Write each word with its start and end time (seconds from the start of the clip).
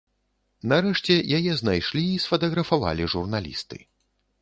Нарэшце, 0.71 1.17
яе 1.41 1.53
знайшлі 1.61 2.03
і 2.17 2.19
сфатаграфавалі 2.27 3.11
журналісты. 3.19 3.77